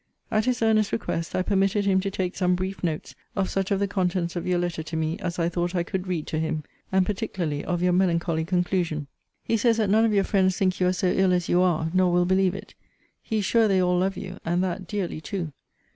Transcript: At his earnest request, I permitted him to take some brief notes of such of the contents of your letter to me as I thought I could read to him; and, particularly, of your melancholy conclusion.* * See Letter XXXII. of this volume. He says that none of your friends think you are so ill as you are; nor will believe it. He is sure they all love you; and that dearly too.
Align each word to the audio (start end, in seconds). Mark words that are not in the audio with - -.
At 0.31 0.45
his 0.45 0.63
earnest 0.63 0.91
request, 0.93 1.35
I 1.35 1.43
permitted 1.43 1.85
him 1.85 1.99
to 1.99 2.09
take 2.09 2.35
some 2.35 2.55
brief 2.55 2.83
notes 2.83 3.13
of 3.35 3.51
such 3.51 3.69
of 3.69 3.79
the 3.79 3.87
contents 3.87 4.35
of 4.35 4.47
your 4.47 4.57
letter 4.57 4.81
to 4.81 4.97
me 4.97 5.19
as 5.19 5.37
I 5.37 5.47
thought 5.47 5.75
I 5.75 5.83
could 5.83 6.07
read 6.07 6.25
to 6.25 6.39
him; 6.39 6.63
and, 6.91 7.05
particularly, 7.05 7.63
of 7.63 7.83
your 7.83 7.93
melancholy 7.93 8.43
conclusion.* 8.43 9.05
* 9.27 9.47
See 9.47 9.53
Letter 9.53 9.53
XXXII. 9.53 9.53
of 9.53 9.53
this 9.53 9.61
volume. 9.61 9.61
He 9.61 9.61
says 9.61 9.77
that 9.77 9.91
none 9.91 10.05
of 10.05 10.13
your 10.15 10.23
friends 10.23 10.57
think 10.57 10.79
you 10.79 10.87
are 10.87 10.91
so 10.91 11.07
ill 11.11 11.31
as 11.33 11.49
you 11.49 11.61
are; 11.61 11.91
nor 11.93 12.11
will 12.11 12.25
believe 12.25 12.55
it. 12.55 12.73
He 13.21 13.37
is 13.37 13.45
sure 13.45 13.67
they 13.67 13.79
all 13.79 13.99
love 13.99 14.17
you; 14.17 14.39
and 14.43 14.63
that 14.63 14.87
dearly 14.87 15.21
too. 15.21 15.53